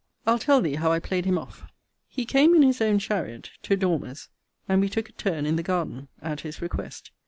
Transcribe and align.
I'll 0.25 0.39
tell 0.39 0.61
thee 0.61 0.77
how 0.77 0.91
I 0.91 0.97
play'd 0.99 1.25
him 1.25 1.37
off. 1.37 1.63
He 2.07 2.25
came 2.25 2.55
in 2.55 2.63
his 2.63 2.81
own 2.81 2.97
chariot 2.97 3.51
to 3.61 3.77
Dormer's; 3.77 4.29
and 4.67 4.81
we 4.81 4.89
took 4.89 5.09
a 5.09 5.11
turn 5.11 5.45
in 5.45 5.57
the 5.57 5.61
garden, 5.61 6.07
at 6.23 6.39
his 6.41 6.59
request. 6.59 7.11